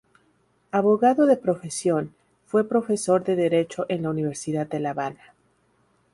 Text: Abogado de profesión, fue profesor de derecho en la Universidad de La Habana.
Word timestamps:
Abogado 0.71 1.27
de 1.27 1.37
profesión, 1.37 2.15
fue 2.47 2.67
profesor 2.67 3.23
de 3.23 3.35
derecho 3.35 3.85
en 3.87 4.01
la 4.01 4.09
Universidad 4.09 4.65
de 4.65 4.79
La 4.79 4.89
Habana. 4.89 5.35